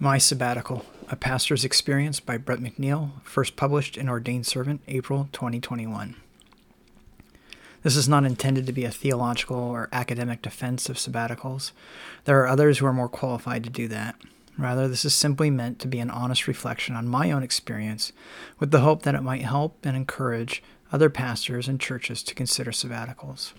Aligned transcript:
My 0.00 0.16
Sabbatical, 0.18 0.84
a 1.08 1.16
Pastor's 1.16 1.64
Experience 1.64 2.20
by 2.20 2.36
Brett 2.36 2.60
McNeil, 2.60 3.20
first 3.24 3.56
published 3.56 3.96
in 3.96 4.08
Ordained 4.08 4.46
Servant, 4.46 4.80
April 4.86 5.28
2021. 5.32 6.14
This 7.82 7.96
is 7.96 8.08
not 8.08 8.24
intended 8.24 8.64
to 8.66 8.72
be 8.72 8.84
a 8.84 8.92
theological 8.92 9.56
or 9.56 9.88
academic 9.90 10.40
defense 10.40 10.88
of 10.88 10.98
sabbaticals. 10.98 11.72
There 12.26 12.40
are 12.40 12.46
others 12.46 12.78
who 12.78 12.86
are 12.86 12.92
more 12.92 13.08
qualified 13.08 13.64
to 13.64 13.70
do 13.70 13.88
that. 13.88 14.14
Rather, 14.56 14.86
this 14.86 15.04
is 15.04 15.14
simply 15.14 15.50
meant 15.50 15.80
to 15.80 15.88
be 15.88 15.98
an 15.98 16.10
honest 16.10 16.46
reflection 16.46 16.94
on 16.94 17.08
my 17.08 17.32
own 17.32 17.42
experience, 17.42 18.12
with 18.60 18.70
the 18.70 18.82
hope 18.82 19.02
that 19.02 19.16
it 19.16 19.22
might 19.22 19.42
help 19.42 19.84
and 19.84 19.96
encourage 19.96 20.62
other 20.92 21.10
pastors 21.10 21.66
and 21.66 21.80
churches 21.80 22.22
to 22.22 22.36
consider 22.36 22.70
sabbaticals. 22.70 23.52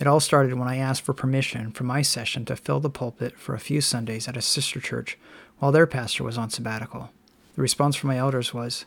It 0.00 0.06
all 0.06 0.18
started 0.18 0.54
when 0.54 0.66
I 0.66 0.78
asked 0.78 1.02
for 1.02 1.12
permission 1.12 1.72
for 1.72 1.84
my 1.84 2.00
session 2.00 2.46
to 2.46 2.56
fill 2.56 2.80
the 2.80 2.88
pulpit 2.88 3.38
for 3.38 3.54
a 3.54 3.60
few 3.60 3.82
Sundays 3.82 4.26
at 4.26 4.36
a 4.36 4.40
sister 4.40 4.80
church 4.80 5.18
while 5.58 5.72
their 5.72 5.86
pastor 5.86 6.24
was 6.24 6.38
on 6.38 6.48
sabbatical. 6.48 7.10
The 7.54 7.60
response 7.60 7.96
from 7.96 8.08
my 8.08 8.16
elders 8.16 8.54
was, 8.54 8.86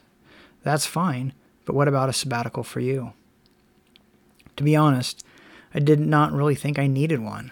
That's 0.63 0.87
fine, 0.87 1.33
but 1.65 1.75
what 1.75 1.87
about 1.87 2.09
a 2.09 2.13
sabbatical 2.13 2.63
for 2.63 2.79
you? 2.79 3.13
To 4.57 4.63
be 4.63 4.75
honest, 4.75 5.23
I 5.75 5.79
did 5.79 5.99
not 5.99 6.31
really 6.33 6.55
think 6.55 6.79
I 6.79 6.87
needed 6.87 7.19
one. 7.19 7.51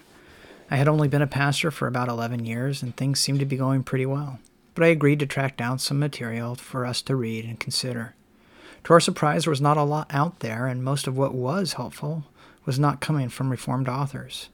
I 0.71 0.77
had 0.77 0.87
only 0.87 1.07
been 1.07 1.21
a 1.21 1.27
pastor 1.27 1.69
for 1.69 1.85
about 1.85 2.09
11 2.09 2.45
years 2.45 2.81
and 2.81 2.97
things 2.97 3.19
seemed 3.19 3.41
to 3.41 3.45
be 3.45 3.57
going 3.57 3.83
pretty 3.83 4.07
well, 4.07 4.39
but 4.73 4.83
I 4.83 4.87
agreed 4.87 5.19
to 5.19 5.27
track 5.27 5.55
down 5.55 5.77
some 5.77 5.99
material 5.99 6.55
for 6.55 6.83
us 6.83 7.03
to 7.03 7.15
read 7.15 7.45
and 7.45 7.59
consider. 7.59 8.15
To 8.85 8.93
our 8.93 8.99
surprise, 8.99 9.43
there 9.43 9.51
was 9.51 9.61
not 9.61 9.77
a 9.77 9.83
lot 9.83 10.07
out 10.09 10.39
there, 10.39 10.65
and 10.65 10.83
most 10.83 11.05
of 11.05 11.15
what 11.15 11.35
was 11.35 11.73
helpful 11.73 12.23
was 12.65 12.79
not 12.79 13.01
coming 13.01 13.29
from 13.29 13.49
Reformed 13.49 13.87
authors. 13.87 14.49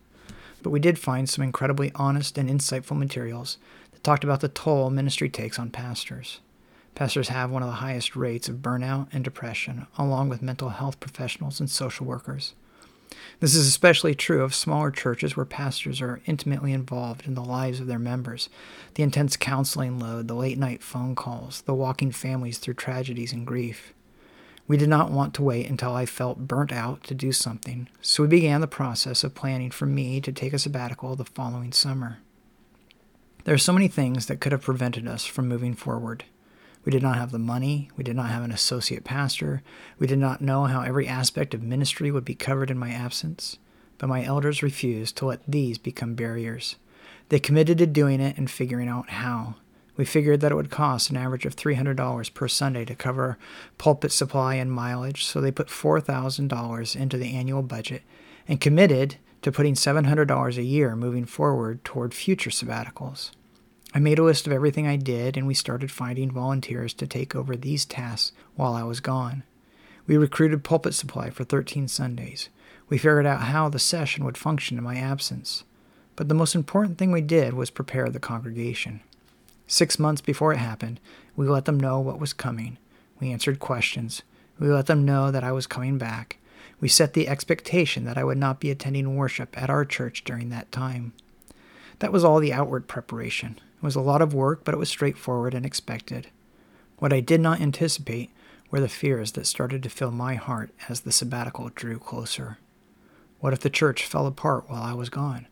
But 0.64 0.70
we 0.72 0.80
did 0.80 1.00
find 1.00 1.30
some 1.30 1.44
incredibly 1.44 1.92
honest 1.96 2.38
and 2.38 2.50
insightful 2.50 2.98
materials 2.98 3.58
that 3.92 4.04
talked 4.04 4.24
about 4.24 4.42
the 4.42 4.50
toll 4.50 4.90
ministry 4.90 5.30
takes 5.30 5.60
on 5.60 5.70
pastors. 5.70 6.40
Pastors 6.96 7.30
have 7.30 7.52
one 7.52 7.62
of 7.62 7.70
the 7.70 7.76
highest 7.76 8.16
rates 8.16 8.50
of 8.50 8.58
burnout 8.58 9.08
and 9.14 9.24
depression, 9.24 9.86
along 9.98 10.30
with 10.30 10.42
mental 10.42 10.70
health 10.70 11.00
professionals 11.00 11.60
and 11.60 11.70
social 11.70 12.06
workers. 12.06 12.54
This 13.40 13.54
is 13.54 13.68
especially 13.68 14.16
true 14.16 14.42
of 14.42 14.56
smaller 14.56 14.90
churches 14.90 15.38
where 15.38 15.46
pastors 15.46 16.02
are 16.02 16.22
intimately 16.26 16.74
involved 16.74 17.26
in 17.28 17.36
the 17.36 17.44
lives 17.44 17.80
of 17.80 17.88
their 17.88 18.00
members. 18.00 18.50
The 18.96 19.04
intense 19.04 19.38
counseling 19.38 20.00
load, 20.00 20.28
the 20.28 20.34
late 20.34 20.58
night 20.58 20.82
phone 20.82 21.14
calls, 21.16 21.62
the 21.62 21.76
walking 21.76 22.12
families 22.12 22.58
through 22.58 22.74
tragedies 22.74 23.32
and 23.32 23.46
grief. 23.46 23.94
We 24.68 24.76
did 24.76 24.90
not 24.90 25.12
want 25.12 25.34
to 25.36 25.44
wait 25.44 25.70
until 25.70 25.94
I 25.94 26.06
felt 26.06 26.48
burnt 26.48 26.74
out 26.74 27.04
to 27.06 27.16
do 27.16 27.32
something, 27.32 27.88
so 28.02 28.24
we 28.24 28.30
began 28.30 28.60
the 28.60 28.68
process 28.68 29.24
of 29.24 29.34
planning 29.34 29.72
for 29.72 29.86
me 29.86 30.20
to 30.20 30.32
take 30.34 30.52
a 30.52 30.60
sabbatical 30.60 31.16
the 31.16 31.24
following 31.24 31.72
summer. 31.72 32.18
There 33.46 33.56
are 33.56 33.58
so 33.58 33.72
many 33.72 33.88
things 33.88 34.26
that 34.26 34.42
could 34.42 34.52
have 34.52 34.64
prevented 34.64 35.08
us 35.08 35.24
from 35.24 35.48
moving 35.48 35.74
forward. 35.74 36.26
We 36.84 36.92
did 36.92 37.02
not 37.02 37.16
have 37.16 37.32
the 37.32 37.40
money, 37.40 37.90
we 37.96 38.04
did 38.04 38.18
not 38.18 38.30
have 38.30 38.44
an 38.44 38.52
associate 38.52 39.06
pastor, 39.06 39.64
we 40.00 40.08
did 40.08 40.20
not 40.20 40.42
know 40.42 40.66
how 40.66 40.82
every 40.82 41.08
aspect 41.08 41.54
of 41.54 41.64
ministry 41.64 42.12
would 42.12 42.26
be 42.26 42.36
covered 42.36 42.70
in 42.70 42.78
my 42.78 42.92
absence, 42.92 43.58
but 43.98 44.10
my 44.10 44.26
elders 44.26 44.62
refused 44.62 45.16
to 45.18 45.26
let 45.28 45.40
these 45.48 45.78
become 45.78 46.14
barriers. 46.14 46.76
They 47.30 47.40
committed 47.40 47.78
to 47.78 47.88
doing 47.88 48.20
it 48.20 48.38
and 48.38 48.52
figuring 48.52 48.90
out 48.90 49.12
how. 49.12 49.56
We 49.98 50.06
figured 50.06 50.42
that 50.42 50.52
it 50.52 50.56
would 50.56 50.70
cost 50.70 51.10
an 51.10 51.18
average 51.18 51.46
of 51.46 51.56
$300 51.56 52.34
per 52.34 52.48
Sunday 52.48 52.86
to 52.86 52.96
cover 52.96 53.38
pulpit 53.80 54.12
supply 54.12 54.56
and 54.56 54.72
mileage, 54.72 55.26
so 55.26 55.42
they 55.42 55.52
put 55.52 55.68
$4,000 55.68 56.96
into 56.96 57.18
the 57.18 57.36
annual 57.36 57.64
budget 57.64 58.04
and 58.48 58.62
committed 58.62 59.18
to 59.42 59.52
putting 59.52 59.74
$700 59.74 60.58
a 60.58 60.64
year 60.64 60.96
moving 60.96 61.26
forward 61.26 61.84
toward 61.84 62.14
future 62.14 62.52
sabbaticals. 62.52 63.32
I 63.94 64.00
made 64.00 64.20
a 64.20 64.24
list 64.24 64.46
of 64.46 64.54
everything 64.54 64.86
I 64.86 64.98
did, 64.98 65.36
and 65.36 65.48
we 65.48 65.54
started 65.56 65.90
finding 65.90 66.30
volunteers 66.30 66.94
to 66.96 67.08
take 67.08 67.36
over 67.36 67.56
these 67.56 67.86
tasks 67.86 68.34
while 68.56 68.74
I 68.74 68.84
was 68.84 69.00
gone. 69.00 69.44
We 70.06 70.18
recruited 70.18 70.64
pulpit 70.64 70.94
supply 70.94 71.32
for 71.32 71.44
13 71.44 71.88
Sundays. 71.88 72.50
We 72.90 72.98
figured 72.98 73.26
out 73.26 73.42
how 73.42 73.70
the 73.70 73.80
session 73.80 74.24
would 74.26 74.38
function 74.38 74.78
in 74.78 74.84
my 74.84 74.98
absence. 74.98 75.64
But 76.16 76.30
the 76.30 76.36
most 76.36 76.56
important 76.56 76.98
thing 76.98 77.12
we 77.12 77.22
did 77.22 77.54
was 77.54 77.70
prepare 77.70 78.10
the 78.10 78.20
congregation. 78.20 79.02
Six 79.68 80.00
months 80.00 80.22
before 80.22 80.54
it 80.54 80.58
happened, 80.58 81.00
we 81.36 81.48
let 81.48 81.66
them 81.66 81.80
know 81.80 82.00
what 82.00 82.20
was 82.20 82.34
coming. 82.34 82.78
We 83.20 83.32
answered 83.32 83.60
questions. 83.60 84.22
We 84.60 84.70
let 84.70 84.86
them 84.86 85.06
know 85.06 85.30
that 85.30 85.44
I 85.44 85.52
was 85.52 85.68
coming 85.68 85.98
back. 85.98 86.38
We 86.80 86.88
set 86.88 87.14
the 87.14 87.28
expectation 87.28 88.06
that 88.06 88.18
I 88.18 88.24
would 88.24 88.38
not 88.38 88.60
be 88.60 88.72
attending 88.72 89.16
worship 89.16 89.62
at 89.62 89.70
our 89.70 89.84
church 89.84 90.24
during 90.24 90.50
that 90.50 90.72
time. 90.72 91.14
That 92.00 92.12
was 92.12 92.24
all 92.24 92.40
the 92.40 92.54
outward 92.54 92.88
preparation. 92.88 93.60
It 93.78 93.84
was 93.84 93.96
a 93.96 94.02
lot 94.02 94.22
of 94.22 94.34
work, 94.34 94.64
but 94.64 94.74
it 94.74 94.78
was 94.78 94.90
straightforward 94.90 95.54
and 95.54 95.66
expected. 95.66 96.28
What 97.00 97.14
I 97.14 97.20
did 97.20 97.42
not 97.42 97.62
anticipate 97.62 98.32
were 98.72 98.80
the 98.80 98.88
fears 98.88 99.34
that 99.34 99.48
started 99.48 99.84
to 99.84 99.90
fill 99.90 100.12
my 100.12 100.36
heart 100.36 100.72
as 100.88 101.02
the 101.02 101.12
sabbatical 101.12 101.70
drew 101.76 102.00
closer. 102.00 102.58
What 103.40 103.54
if 103.54 103.60
the 103.60 103.70
church 103.70 104.06
fell 104.06 104.28
apart 104.28 104.70
while 104.70 104.82
I 104.82 104.94
was 104.94 105.10
gone? 105.10 105.48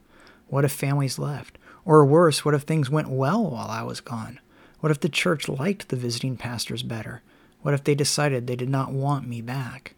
What 0.47 0.65
if 0.65 0.71
families 0.71 1.19
left? 1.19 1.57
Or 1.85 2.03
worse, 2.03 2.43
what 2.43 2.55
if 2.55 2.63
things 2.63 2.89
went 2.89 3.09
well 3.09 3.49
while 3.49 3.69
I 3.69 3.83
was 3.83 4.01
gone? 4.01 4.39
What 4.79 4.91
if 4.91 4.99
the 4.99 5.09
church 5.09 5.47
liked 5.47 5.89
the 5.89 5.95
visiting 5.95 6.35
pastors 6.35 6.83
better? 6.83 7.21
What 7.61 7.73
if 7.73 7.83
they 7.83 7.95
decided 7.95 8.45
they 8.45 8.55
did 8.55 8.69
not 8.69 8.91
want 8.91 9.27
me 9.27 9.41
back? 9.41 9.95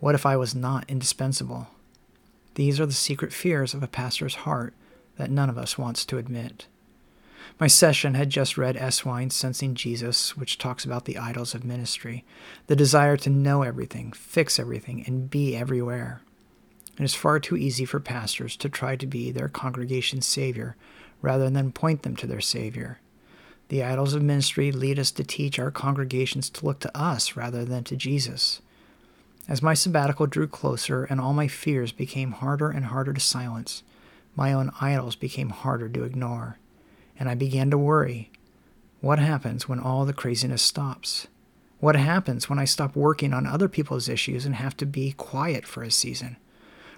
What 0.00 0.14
if 0.14 0.26
I 0.26 0.36
was 0.36 0.54
not 0.54 0.88
indispensable? 0.88 1.68
These 2.54 2.80
are 2.80 2.86
the 2.86 2.92
secret 2.92 3.32
fears 3.32 3.74
of 3.74 3.82
a 3.82 3.88
pastor's 3.88 4.34
heart 4.34 4.74
that 5.18 5.30
none 5.30 5.50
of 5.50 5.58
us 5.58 5.78
wants 5.78 6.04
to 6.06 6.18
admit. 6.18 6.66
My 7.58 7.66
session 7.66 8.14
had 8.14 8.28
just 8.28 8.58
read 8.58 8.76
Eswine's 8.76 9.34
Sensing 9.34 9.74
Jesus, 9.74 10.36
which 10.36 10.58
talks 10.58 10.84
about 10.84 11.06
the 11.06 11.16
idols 11.16 11.54
of 11.54 11.64
ministry, 11.64 12.24
the 12.66 12.76
desire 12.76 13.16
to 13.18 13.30
know 13.30 13.62
everything, 13.62 14.12
fix 14.12 14.58
everything, 14.58 15.04
and 15.06 15.30
be 15.30 15.56
everywhere. 15.56 16.20
It 16.98 17.04
is 17.04 17.14
far 17.14 17.40
too 17.40 17.56
easy 17.56 17.84
for 17.84 18.00
pastors 18.00 18.56
to 18.56 18.68
try 18.68 18.96
to 18.96 19.06
be 19.06 19.30
their 19.30 19.48
congregation's 19.48 20.26
savior 20.26 20.76
rather 21.22 21.50
than 21.50 21.72
point 21.72 22.02
them 22.02 22.16
to 22.16 22.26
their 22.26 22.40
Savior. 22.40 23.00
The 23.68 23.82
idols 23.82 24.14
of 24.14 24.22
ministry 24.22 24.70
lead 24.70 24.98
us 24.98 25.10
to 25.12 25.24
teach 25.24 25.58
our 25.58 25.70
congregations 25.70 26.48
to 26.50 26.64
look 26.64 26.78
to 26.80 26.96
us 26.96 27.36
rather 27.36 27.64
than 27.64 27.82
to 27.84 27.96
Jesus. 27.96 28.60
As 29.48 29.62
my 29.62 29.74
sabbatical 29.74 30.26
drew 30.26 30.46
closer 30.46 31.04
and 31.04 31.20
all 31.20 31.32
my 31.32 31.48
fears 31.48 31.92
became 31.92 32.32
harder 32.32 32.70
and 32.70 32.86
harder 32.86 33.12
to 33.12 33.20
silence, 33.20 33.82
my 34.36 34.52
own 34.52 34.70
idols 34.80 35.16
became 35.16 35.50
harder 35.50 35.88
to 35.88 36.04
ignore, 36.04 36.58
and 37.18 37.28
I 37.28 37.34
began 37.34 37.70
to 37.70 37.78
worry. 37.78 38.30
What 39.00 39.18
happens 39.18 39.68
when 39.68 39.80
all 39.80 40.04
the 40.04 40.12
craziness 40.12 40.62
stops? 40.62 41.26
What 41.78 41.96
happens 41.96 42.48
when 42.48 42.58
I 42.58 42.64
stop 42.64 42.96
working 42.96 43.32
on 43.32 43.46
other 43.46 43.68
people's 43.68 44.08
issues 44.08 44.46
and 44.46 44.54
have 44.56 44.76
to 44.78 44.86
be 44.86 45.12
quiet 45.12 45.66
for 45.66 45.82
a 45.82 45.90
season? 45.90 46.36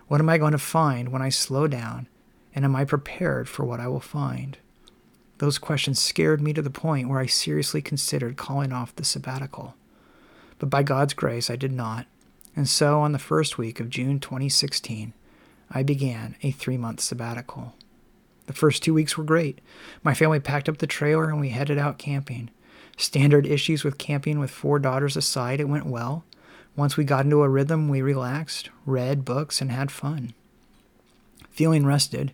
What 0.06 0.20
am 0.20 0.28
I 0.28 0.38
going 0.38 0.52
to 0.52 0.58
find 0.58 1.10
when 1.10 1.22
I 1.22 1.28
slow 1.28 1.66
down 1.66 2.08
and 2.58 2.64
am 2.64 2.74
I 2.74 2.84
prepared 2.84 3.48
for 3.48 3.64
what 3.64 3.78
I 3.78 3.86
will 3.86 4.00
find? 4.00 4.58
Those 5.38 5.58
questions 5.58 6.00
scared 6.00 6.40
me 6.40 6.52
to 6.54 6.60
the 6.60 6.70
point 6.70 7.08
where 7.08 7.20
I 7.20 7.26
seriously 7.26 7.80
considered 7.80 8.36
calling 8.36 8.72
off 8.72 8.96
the 8.96 9.04
sabbatical. 9.04 9.76
But 10.58 10.68
by 10.68 10.82
God's 10.82 11.14
grace, 11.14 11.50
I 11.50 11.54
did 11.54 11.70
not. 11.70 12.08
And 12.56 12.68
so, 12.68 12.98
on 12.98 13.12
the 13.12 13.20
first 13.20 13.58
week 13.58 13.78
of 13.78 13.90
June 13.90 14.18
2016, 14.18 15.12
I 15.70 15.84
began 15.84 16.34
a 16.42 16.50
three 16.50 16.76
month 16.76 16.98
sabbatical. 16.98 17.76
The 18.46 18.52
first 18.52 18.82
two 18.82 18.92
weeks 18.92 19.16
were 19.16 19.22
great. 19.22 19.60
My 20.02 20.12
family 20.12 20.40
packed 20.40 20.68
up 20.68 20.78
the 20.78 20.88
trailer 20.88 21.30
and 21.30 21.38
we 21.38 21.50
headed 21.50 21.78
out 21.78 21.96
camping. 21.96 22.50
Standard 22.96 23.46
issues 23.46 23.84
with 23.84 23.98
camping 23.98 24.40
with 24.40 24.50
four 24.50 24.80
daughters 24.80 25.16
aside, 25.16 25.60
it 25.60 25.68
went 25.68 25.86
well. 25.86 26.24
Once 26.74 26.96
we 26.96 27.04
got 27.04 27.24
into 27.24 27.44
a 27.44 27.48
rhythm, 27.48 27.88
we 27.88 28.02
relaxed, 28.02 28.68
read 28.84 29.24
books, 29.24 29.60
and 29.60 29.70
had 29.70 29.92
fun. 29.92 30.34
Feeling 31.52 31.86
rested, 31.86 32.32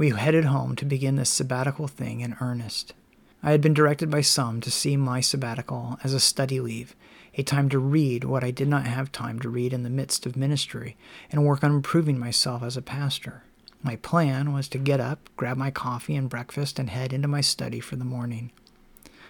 we 0.00 0.08
headed 0.08 0.46
home 0.46 0.74
to 0.74 0.86
begin 0.86 1.16
this 1.16 1.28
sabbatical 1.28 1.86
thing 1.86 2.22
in 2.22 2.34
earnest. 2.40 2.94
I 3.42 3.50
had 3.50 3.60
been 3.60 3.74
directed 3.74 4.10
by 4.10 4.22
some 4.22 4.62
to 4.62 4.70
see 4.70 4.96
my 4.96 5.20
sabbatical 5.20 5.98
as 6.02 6.14
a 6.14 6.20
study 6.20 6.58
leave, 6.58 6.96
a 7.34 7.42
time 7.42 7.68
to 7.68 7.78
read 7.78 8.24
what 8.24 8.42
I 8.42 8.50
did 8.50 8.66
not 8.66 8.86
have 8.86 9.12
time 9.12 9.38
to 9.40 9.50
read 9.50 9.74
in 9.74 9.82
the 9.82 9.90
midst 9.90 10.24
of 10.24 10.38
ministry, 10.38 10.96
and 11.30 11.44
work 11.44 11.62
on 11.62 11.72
improving 11.72 12.18
myself 12.18 12.62
as 12.62 12.78
a 12.78 12.82
pastor. 12.82 13.42
My 13.82 13.96
plan 13.96 14.54
was 14.54 14.68
to 14.68 14.78
get 14.78 15.00
up, 15.00 15.28
grab 15.36 15.58
my 15.58 15.70
coffee 15.70 16.16
and 16.16 16.30
breakfast, 16.30 16.78
and 16.78 16.88
head 16.88 17.12
into 17.12 17.28
my 17.28 17.42
study 17.42 17.78
for 17.78 17.96
the 17.96 18.04
morning. 18.06 18.52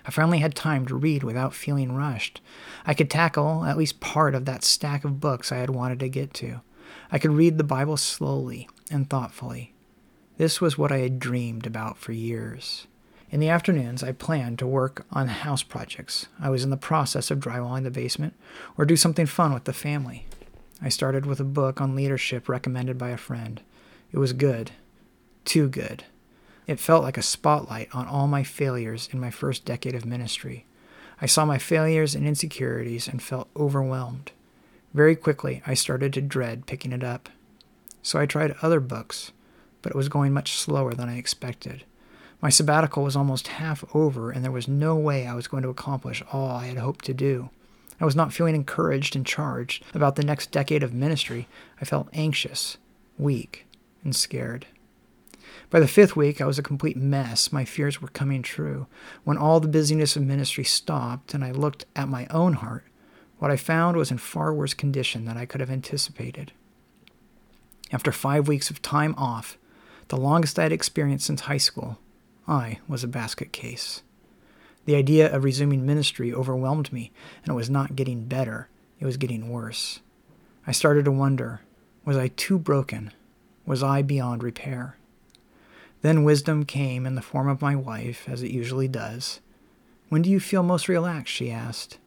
I 0.07 0.13
finally 0.13 0.39
had 0.39 0.55
time 0.55 0.87
to 0.87 0.95
read 0.95 1.25
without 1.25 1.53
feeling 1.53 1.97
rushed. 1.97 2.41
I 2.87 2.95
could 2.95 3.11
tackle 3.11 3.65
at 3.65 3.77
least 3.77 3.99
part 3.99 4.37
of 4.37 4.45
that 4.45 4.63
stack 4.63 5.05
of 5.05 5.19
books 5.19 5.51
I 5.51 5.57
had 5.57 5.71
wanted 5.71 5.99
to 5.99 6.09
get 6.09 6.33
to. 6.35 6.61
I 7.11 7.19
could 7.19 7.33
read 7.33 7.59
the 7.59 7.65
Bible 7.65 7.97
slowly 7.97 8.69
and 8.89 9.11
thoughtfully. 9.11 9.75
This 10.41 10.59
was 10.59 10.79
what 10.79 10.91
I 10.91 11.01
had 11.01 11.19
dreamed 11.19 11.67
about 11.67 11.99
for 11.99 12.13
years. 12.13 12.87
In 13.31 13.41
the 13.41 13.51
afternoons, 13.51 14.03
I 14.03 14.13
planned 14.13 14.59
to 14.61 14.67
work 14.67 15.05
on 15.13 15.29
house 15.29 15.63
projects. 15.63 16.29
I 16.41 16.49
was 16.49 16.65
in 16.65 16.71
the 16.71 16.79
process 16.79 17.31
of 17.31 17.41
drywalling 17.41 17.83
the 17.83 17.91
basement 17.91 18.33
or 18.79 18.87
do 18.87 18.97
something 18.97 19.27
fun 19.27 19.53
with 19.53 19.65
the 19.65 19.75
family. 19.75 20.25
I 20.81 20.89
started 20.89 21.27
with 21.27 21.41
a 21.41 21.45
book 21.45 21.79
on 21.83 21.95
leadership 21.95 22.49
recommended 22.49 22.97
by 22.97 23.11
a 23.11 23.19
friend. 23.19 23.61
It 24.13 24.19
was 24.19 24.33
good. 24.33 24.71
Too 25.45 25.69
good. 25.69 26.05
It 26.67 26.81
felt 26.81 27.05
like 27.05 27.19
a 27.19 27.23
spotlight 27.23 27.95
on 27.95 28.07
all 28.07 28.27
my 28.27 28.43
failures 28.43 29.11
in 29.13 29.21
my 29.21 29.31
first 29.31 29.67
decade 29.67 29.95
of 29.95 30.07
ministry. 30.07 30.65
I 31.21 31.27
saw 31.27 31.45
my 31.45 31.59
failures 31.59 32.15
and 32.15 32.27
insecurities 32.27 33.09
and 33.09 33.23
felt 33.23 33.51
overwhelmed. 33.55 34.33
Very 34.95 35.17
quickly, 35.17 35.61
I 35.67 35.75
started 35.75 36.15
to 36.15 36.23
dread 36.23 36.65
picking 36.65 36.93
it 36.93 37.05
up. 37.05 37.29
So 38.01 38.19
I 38.19 38.25
tried 38.25 38.57
other 38.63 38.81
books, 38.81 39.33
but 39.83 39.91
it 39.91 39.97
was 39.97 40.09
going 40.09 40.33
much 40.33 40.53
slower 40.53 40.95
than 40.95 41.09
I 41.09 41.17
expected. 41.17 41.85
My 42.41 42.49
sabbatical 42.49 43.03
was 43.03 43.17
almost 43.17 43.49
half 43.49 43.85
over, 43.95 44.31
and 44.31 44.43
there 44.43 44.51
was 44.51 44.69
no 44.69 44.97
way 44.97 45.27
I 45.27 45.35
was 45.35 45.49
going 45.49 45.63
to 45.63 45.69
accomplish 45.69 46.23
all 46.33 46.51
I 46.51 46.67
had 46.67 46.79
hoped 46.79 47.05
to 47.07 47.15
do. 47.15 47.51
I 48.01 48.07
was 48.07 48.17
not 48.17 48.33
feeling 48.33 48.55
encouraged 48.55 49.15
and 49.15 49.27
charged 49.27 49.85
about 49.95 50.17
the 50.17 50.25
next 50.25 50.51
decade 50.51 50.83
of 50.83 50.95
ministry. 50.95 51.49
I 51.81 51.85
felt 51.85 52.09
anxious, 52.15 52.79
weak, 53.19 53.67
and 54.03 54.17
scared. 54.17 54.67
By 55.69 55.81
the 55.81 55.89
fifth 55.89 56.17
week, 56.17 56.41
I 56.41 56.47
was 56.47 56.59
a 56.59 56.63
complete 56.63 56.97
mess. 56.97 57.53
My 57.53 57.65
fears 57.65 58.01
were 58.01 58.09
coming 58.09 58.43
true. 58.43 58.87
When 59.25 59.37
all 59.37 59.61
the 59.61 59.69
busyness 59.69 60.17
of 60.17 60.23
ministry 60.23 60.65
stopped 60.65 61.35
and 61.35 61.45
I 61.45 61.51
looked 61.51 61.85
at 61.95 62.09
my 62.09 62.27
own 62.31 62.55
heart, 62.55 62.85
what 63.39 63.51
I 63.51 63.57
found 63.57 63.97
was 63.97 64.11
in 64.11 64.19
far 64.19 64.53
worse 64.53 64.75
condition 64.75 65.27
than 65.27 65.37
I 65.37 65.47
could 65.47 65.61
have 65.61 65.71
anticipated. 65.71 66.53
After 67.93 68.13
five 68.13 68.49
weeks 68.49 68.71
of 68.71 68.83
time 68.83 69.15
off, 69.17 69.59
the 70.11 70.17
longest 70.17 70.59
I 70.59 70.65
had 70.65 70.73
experienced 70.73 71.25
since 71.25 71.43
high 71.43 71.57
school, 71.57 71.99
I 72.47 72.81
was 72.89 73.05
a 73.05 73.09
basket 73.09 73.53
case. 73.53 74.03
The 74.85 74.97
idea 74.97 75.33
of 75.33 75.45
resuming 75.45 75.87
ministry 75.87 76.35
overwhelmed 76.35 76.93
me, 76.93 77.13
and 77.43 77.53
it 77.53 77.57
was 77.57 77.71
not 77.71 77.95
getting 77.95 78.25
better, 78.25 78.69
it 78.99 79.07
was 79.07 79.17
getting 79.17 79.51
worse. 79.51 80.01
I 80.67 80.73
started 80.73 81.05
to 81.05 81.13
wonder 81.13 81.61
was 82.05 82.17
I 82.17 82.29
too 82.29 82.59
broken? 82.59 83.13
Was 83.67 83.83
I 83.85 84.03
beyond 84.03 84.43
repair? 84.43 84.97
Then 86.03 86.25
wisdom 86.25 86.65
came 86.65 87.07
in 87.07 87.15
the 87.15 87.23
form 87.23 87.49
of 87.49 87.63
my 87.63 87.77
wife, 87.77 88.27
as 88.29 88.43
it 88.43 88.51
usually 88.51 88.89
does. 88.89 89.41
When 90.09 90.23
do 90.23 90.31
you 90.31 90.41
feel 90.41 90.65
most 90.65 90.89
relaxed? 90.89 91.33
she 91.33 91.53
asked. 91.53 91.99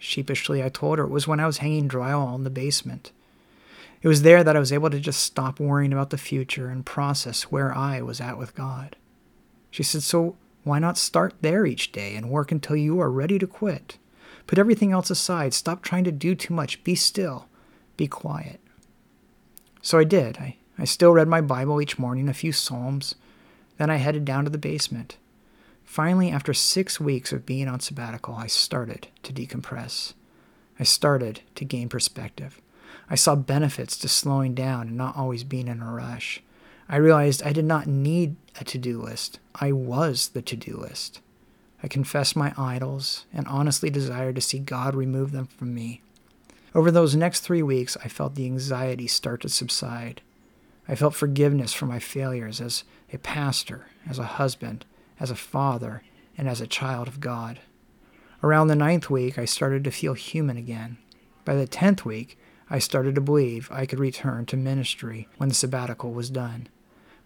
Sheepishly, 0.00 0.62
I 0.62 0.70
told 0.70 0.98
her 0.98 1.04
it 1.04 1.10
was 1.10 1.28
when 1.28 1.40
I 1.40 1.46
was 1.46 1.58
hanging 1.58 1.88
drywall 1.88 2.36
in 2.36 2.44
the 2.44 2.50
basement. 2.50 3.12
It 4.00 4.08
was 4.08 4.22
there 4.22 4.44
that 4.44 4.56
I 4.56 4.60
was 4.60 4.72
able 4.72 4.90
to 4.90 5.00
just 5.00 5.22
stop 5.22 5.58
worrying 5.58 5.92
about 5.92 6.10
the 6.10 6.18
future 6.18 6.68
and 6.68 6.86
process 6.86 7.44
where 7.44 7.74
I 7.76 8.00
was 8.00 8.20
at 8.20 8.38
with 8.38 8.54
God. 8.54 8.96
She 9.70 9.82
said, 9.82 10.02
So 10.02 10.36
why 10.62 10.78
not 10.78 10.98
start 10.98 11.34
there 11.40 11.66
each 11.66 11.92
day 11.92 12.14
and 12.14 12.30
work 12.30 12.52
until 12.52 12.76
you 12.76 13.00
are 13.00 13.10
ready 13.10 13.38
to 13.38 13.46
quit? 13.46 13.98
Put 14.46 14.58
everything 14.58 14.92
else 14.92 15.10
aside. 15.10 15.52
Stop 15.52 15.82
trying 15.82 16.04
to 16.04 16.12
do 16.12 16.34
too 16.34 16.54
much. 16.54 16.82
Be 16.84 16.94
still. 16.94 17.48
Be 17.96 18.06
quiet. 18.06 18.60
So 19.82 19.98
I 19.98 20.04
did. 20.04 20.38
I 20.38 20.56
I 20.78 20.84
still 20.84 21.12
read 21.12 21.26
my 21.26 21.40
Bible 21.40 21.82
each 21.82 21.98
morning, 21.98 22.28
a 22.28 22.34
few 22.34 22.52
Psalms. 22.52 23.16
Then 23.78 23.90
I 23.90 23.96
headed 23.96 24.24
down 24.24 24.44
to 24.44 24.50
the 24.50 24.58
basement. 24.58 25.16
Finally, 25.82 26.30
after 26.30 26.54
six 26.54 27.00
weeks 27.00 27.32
of 27.32 27.46
being 27.46 27.66
on 27.66 27.80
sabbatical, 27.80 28.34
I 28.34 28.46
started 28.46 29.08
to 29.24 29.32
decompress. 29.32 30.12
I 30.78 30.84
started 30.84 31.40
to 31.56 31.64
gain 31.64 31.88
perspective. 31.88 32.60
I 33.10 33.14
saw 33.14 33.34
benefits 33.34 33.96
to 33.98 34.08
slowing 34.08 34.54
down 34.54 34.88
and 34.88 34.96
not 34.96 35.16
always 35.16 35.44
being 35.44 35.68
in 35.68 35.80
a 35.80 35.92
rush. 35.92 36.42
I 36.88 36.96
realized 36.96 37.42
I 37.42 37.52
did 37.52 37.64
not 37.64 37.86
need 37.86 38.36
a 38.60 38.64
to 38.64 38.78
do 38.78 39.00
list. 39.00 39.40
I 39.54 39.72
was 39.72 40.28
the 40.28 40.42
to 40.42 40.56
do 40.56 40.76
list. 40.76 41.20
I 41.82 41.88
confessed 41.88 42.36
my 42.36 42.52
idols 42.56 43.26
and 43.32 43.46
honestly 43.46 43.90
desired 43.90 44.34
to 44.34 44.40
see 44.40 44.58
God 44.58 44.94
remove 44.94 45.32
them 45.32 45.46
from 45.46 45.74
me. 45.74 46.02
Over 46.74 46.90
those 46.90 47.14
next 47.14 47.40
three 47.40 47.62
weeks, 47.62 47.96
I 48.04 48.08
felt 48.08 48.34
the 48.34 48.46
anxiety 48.46 49.06
start 49.06 49.42
to 49.42 49.48
subside. 49.48 50.20
I 50.86 50.94
felt 50.94 51.14
forgiveness 51.14 51.72
for 51.72 51.86
my 51.86 51.98
failures 51.98 52.60
as 52.60 52.84
a 53.12 53.18
pastor, 53.18 53.86
as 54.08 54.18
a 54.18 54.24
husband, 54.24 54.84
as 55.20 55.30
a 55.30 55.36
father, 55.36 56.02
and 56.36 56.48
as 56.48 56.60
a 56.60 56.66
child 56.66 57.08
of 57.08 57.20
God. 57.20 57.60
Around 58.42 58.68
the 58.68 58.76
ninth 58.76 59.10
week, 59.10 59.38
I 59.38 59.44
started 59.44 59.84
to 59.84 59.90
feel 59.90 60.14
human 60.14 60.56
again. 60.56 60.98
By 61.44 61.54
the 61.54 61.66
tenth 61.66 62.04
week, 62.04 62.38
I 62.70 62.78
started 62.78 63.14
to 63.14 63.20
believe 63.20 63.68
I 63.70 63.86
could 63.86 63.98
return 63.98 64.46
to 64.46 64.56
ministry 64.56 65.28
when 65.36 65.48
the 65.48 65.54
sabbatical 65.54 66.12
was 66.12 66.30
done. 66.30 66.68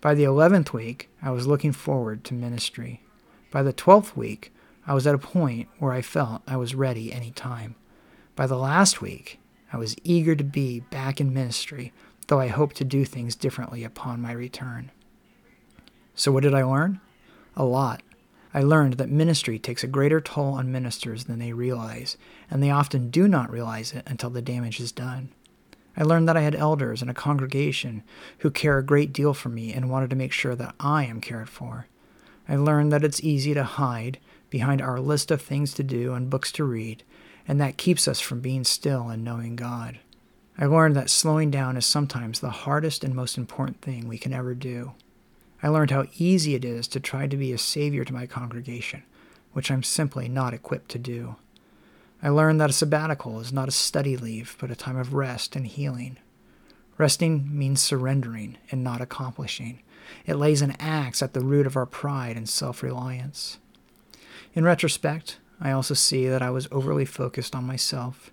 By 0.00 0.14
the 0.14 0.24
eleventh 0.24 0.72
week, 0.72 1.08
I 1.20 1.30
was 1.30 1.46
looking 1.46 1.72
forward 1.72 2.24
to 2.24 2.34
ministry. 2.34 3.02
By 3.50 3.62
the 3.62 3.72
twelfth 3.72 4.16
week, 4.16 4.52
I 4.86 4.94
was 4.94 5.06
at 5.06 5.14
a 5.14 5.18
point 5.18 5.68
where 5.78 5.92
I 5.92 6.02
felt 6.02 6.42
I 6.46 6.56
was 6.56 6.74
ready 6.74 7.12
any 7.12 7.30
time. 7.30 7.76
By 8.34 8.46
the 8.46 8.56
last 8.56 9.00
week, 9.00 9.38
I 9.72 9.76
was 9.76 9.96
eager 10.04 10.34
to 10.34 10.44
be 10.44 10.80
back 10.80 11.20
in 11.20 11.32
ministry 11.32 11.92
though 12.32 12.40
I 12.40 12.48
hoped 12.48 12.76
to 12.76 12.84
do 12.84 13.04
things 13.04 13.36
differently 13.36 13.84
upon 13.84 14.22
my 14.22 14.32
return. 14.32 14.90
So, 16.14 16.32
what 16.32 16.42
did 16.42 16.54
I 16.54 16.62
learn? 16.62 17.00
A 17.56 17.64
lot. 17.64 18.02
I 18.54 18.62
learned 18.62 18.94
that 18.94 19.08
ministry 19.08 19.58
takes 19.58 19.82
a 19.82 19.88
greater 19.88 20.20
toll 20.20 20.54
on 20.54 20.70
ministers 20.70 21.25
than 21.25 21.38
they 21.38 21.52
realize, 21.52 22.16
and 22.50 22.62
they 22.62 22.70
often 22.70 23.10
do 23.10 23.26
not 23.26 23.50
realize 23.50 23.93
it 23.93 24.04
until 24.06 24.31
the 24.31 24.43
damage 24.43 24.78
is 24.78 24.93
done. 24.93 25.31
I 25.96 26.02
learned 26.02 26.28
that 26.28 26.37
I 26.37 26.43
had 26.43 26.54
elders 26.54 27.02
in 27.02 27.08
a 27.08 27.14
congregation 27.14 28.02
who 28.38 28.50
care 28.50 28.78
a 28.78 28.84
great 28.84 29.12
deal 29.12 29.34
for 29.34 29.49
me 29.49 29.72
and 29.72 29.90
wanted 29.90 30.10
to 30.10 30.16
make 30.16 30.32
sure 30.32 30.54
that 30.54 30.75
I 30.81 31.04
am 31.04 31.20
cared 31.20 31.49
for. 31.49 31.87
I 32.49 32.56
learned 32.56 32.93
that 32.93 33.04
it's 33.04 33.22
easy 33.22 33.54
to 33.54 33.64
hide 33.64 34.19
behind 34.50 34.82
our 34.82 35.00
list 35.00 35.31
of 35.31 35.40
things 35.40 35.72
to 35.75 35.82
do 35.82 36.12
and 36.12 36.31
books 36.31 36.52
to 36.52 36.64
read, 36.64 37.04
and 37.49 37.60
that 37.60 37.78
keeps 37.78 38.06
us 38.06 38.20
from 38.20 38.40
being 38.40 38.64
still 38.64 39.08
and 39.08 39.25
knowing 39.25 39.56
God. 39.56 39.99
I 40.58 40.66
learned 40.66 40.96
that 40.96 41.08
slowing 41.08 41.50
down 41.50 41.76
is 41.76 41.87
sometimes 41.87 42.40
the 42.40 42.50
hardest 42.50 43.02
and 43.02 43.14
most 43.14 43.38
important 43.38 43.81
thing 43.81 44.06
we 44.06 44.19
can 44.19 44.34
ever 44.34 44.54
do. 44.54 44.93
I 45.62 45.69
learned 45.69 45.91
how 45.91 46.06
easy 46.19 46.55
it 46.55 46.64
is 46.64 46.88
to 46.88 47.00
try 47.00 47.26
to 47.26 47.37
be 47.37 47.53
a 47.53 47.59
savior 47.59 48.05
to 48.05 48.12
my 48.12 48.26
congregation, 48.26 49.05
which 49.53 49.70
I'm 49.70 49.82
simply 49.82 50.29
not 50.29 50.55
equipped 50.55 50.91
to 50.91 50.99
do. 50.99 51.37
I 52.23 52.29
learned 52.29 52.61
that 52.61 52.70
a 52.70 52.73
sabbatical 52.73 53.41
is 53.41 53.53
not 53.53 53.69
a 53.69 53.73
study 53.73 54.17
leave, 54.17 54.56
but 54.61 54.70
a 54.70 54.76
time 54.76 54.97
of 54.97 55.14
rest 55.14 55.55
and 55.56 55.67
healing. 55.67 56.19
Resting 56.99 57.49
means 57.56 57.81
surrendering 57.81 58.59
and 58.70 58.85
not 58.85 59.00
accomplishing. 59.00 59.82
It 60.26 60.35
lays 60.35 60.62
an 60.62 60.76
axe 60.79 61.23
at 61.23 61.32
the 61.32 61.41
root 61.41 61.67
of 61.67 61.76
our 61.76 61.87
pride 61.87 62.37
and 62.37 62.49
self 62.49 62.82
reliance. 62.82 63.59
In 64.55 64.64
retrospect, 64.64 65.38
I 65.61 65.70
also 65.70 65.94
see 65.94 66.29
that 66.29 66.43
I 66.43 66.50
was 66.50 66.69
overly 66.70 67.05
focused 67.05 67.55
on 67.55 67.64
myself 67.64 68.32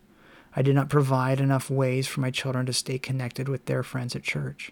I 0.55 0.61
did 0.61 0.75
not 0.75 0.89
provide 0.89 1.39
enough 1.39 1.69
ways 1.69 2.07
for 2.07 2.21
my 2.21 2.31
children 2.31 2.65
to 2.65 2.73
stay 2.73 2.97
connected 2.97 3.47
with 3.47 3.65
their 3.65 3.83
friends 3.83 4.15
at 4.15 4.23
church. 4.23 4.71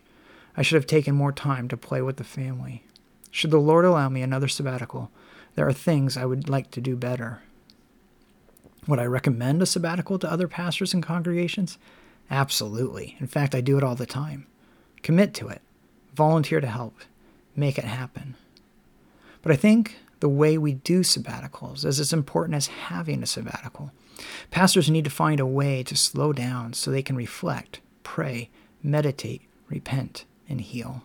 I 0.58 0.64
should 0.64 0.76
have 0.76 0.88
taken 0.88 1.16
more 1.16 1.32
time 1.32 1.68
to 1.68 1.78
play 1.78 2.02
with 2.02 2.18
the 2.18 2.24
family. 2.24 2.84
Should 3.30 3.52
the 3.52 3.60
Lord 3.60 3.86
allow 3.86 4.10
me 4.10 4.24
another 4.24 4.48
sabbatical, 4.48 5.12
there 5.56 5.68
are 5.68 5.74
things 5.74 6.18
I 6.18 6.26
would 6.26 6.50
like 6.50 6.72
to 6.72 6.82
do 6.82 6.96
better. 6.96 7.44
Would 8.88 9.00
I 9.00 9.06
recommend 9.06 9.62
a 9.62 9.68
sabbatical 9.68 10.18
to 10.20 10.32
other 10.32 10.48
pastors 10.48 10.94
and 10.94 11.04
congregations? 11.04 11.78
Absolutely. 12.32 13.16
In 13.20 13.28
fact, 13.28 13.54
I 13.54 13.62
do 13.62 13.78
it 13.78 13.84
all 13.84 13.96
the 13.96 14.06
time. 14.06 14.48
Commit 15.04 15.34
to 15.36 15.48
it, 15.48 15.62
volunteer 16.16 16.60
to 16.60 16.68
help, 16.68 16.96
make 17.56 17.78
it 17.78 17.86
happen. 17.86 18.36
But 19.44 19.52
I 19.52 19.56
think 19.56 19.98
the 20.20 20.30
way 20.30 20.58
we 20.58 20.74
do 20.74 21.02
sabbaticals 21.02 21.86
is 21.86 22.00
as 22.00 22.12
important 22.12 22.56
as 22.56 22.68
having 22.68 23.22
a 23.22 23.28
sabbatical. 23.28 23.92
Pastors 24.50 24.90
need 24.90 25.04
to 25.04 25.12
find 25.12 25.40
a 25.40 25.46
way 25.46 25.84
to 25.84 25.96
slow 25.96 26.34
down 26.34 26.74
so 26.74 26.90
they 26.90 27.04
can 27.04 27.16
reflect, 27.16 27.80
pray, 28.04 28.50
meditate, 28.82 29.44
repent, 29.70 30.26
and 30.50 30.62
heal. 30.62 31.04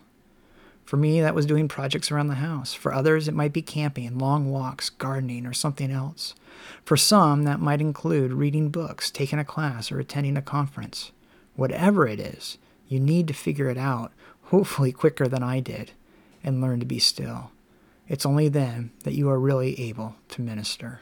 For 0.85 0.97
me, 0.97 1.21
that 1.21 1.35
was 1.35 1.45
doing 1.45 1.67
projects 1.67 2.11
around 2.11 2.27
the 2.27 2.35
house. 2.35 2.73
For 2.73 2.93
others, 2.93 3.27
it 3.27 3.33
might 3.33 3.53
be 3.53 3.61
camping, 3.61 4.17
long 4.17 4.51
walks, 4.51 4.89
gardening, 4.89 5.45
or 5.45 5.53
something 5.53 5.89
else. 5.89 6.35
For 6.83 6.97
some, 6.97 7.43
that 7.43 7.59
might 7.59 7.81
include 7.81 8.33
reading 8.33 8.69
books, 8.69 9.09
taking 9.09 9.39
a 9.39 9.45
class, 9.45 9.91
or 9.91 9.99
attending 9.99 10.37
a 10.37 10.41
conference. 10.41 11.11
Whatever 11.55 12.07
it 12.07 12.19
is, 12.19 12.57
you 12.87 12.99
need 12.99 13.27
to 13.29 13.33
figure 13.33 13.69
it 13.69 13.77
out, 13.77 14.11
hopefully 14.45 14.91
quicker 14.91 15.27
than 15.27 15.41
I 15.41 15.61
did, 15.61 15.91
and 16.43 16.61
learn 16.61 16.79
to 16.81 16.85
be 16.85 16.99
still. 16.99 17.51
It's 18.07 18.25
only 18.25 18.49
then 18.49 18.91
that 19.03 19.13
you 19.13 19.29
are 19.29 19.39
really 19.39 19.79
able 19.79 20.15
to 20.29 20.41
minister. 20.41 20.99